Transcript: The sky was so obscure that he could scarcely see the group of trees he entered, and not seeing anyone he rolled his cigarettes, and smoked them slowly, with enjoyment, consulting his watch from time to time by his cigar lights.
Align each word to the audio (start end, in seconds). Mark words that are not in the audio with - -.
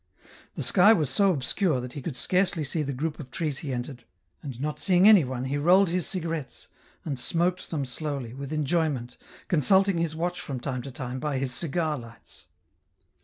The 0.55 0.63
sky 0.63 0.93
was 0.93 1.11
so 1.11 1.31
obscure 1.31 1.79
that 1.79 1.93
he 1.93 2.01
could 2.01 2.15
scarcely 2.17 2.63
see 2.63 2.81
the 2.81 2.91
group 2.91 3.19
of 3.19 3.29
trees 3.29 3.59
he 3.59 3.71
entered, 3.71 4.03
and 4.41 4.59
not 4.59 4.79
seeing 4.79 5.07
anyone 5.07 5.45
he 5.45 5.59
rolled 5.59 5.89
his 5.89 6.07
cigarettes, 6.07 6.69
and 7.05 7.19
smoked 7.19 7.69
them 7.69 7.85
slowly, 7.85 8.33
with 8.33 8.51
enjoyment, 8.51 9.15
consulting 9.47 9.99
his 9.99 10.15
watch 10.15 10.39
from 10.41 10.59
time 10.59 10.81
to 10.81 10.91
time 10.91 11.19
by 11.19 11.37
his 11.37 11.53
cigar 11.53 11.99
lights. 11.99 12.47